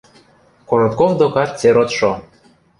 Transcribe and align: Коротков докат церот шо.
Коротков 0.67 1.11
докат 1.19 1.49
церот 1.59 1.89
шо. 1.97 2.11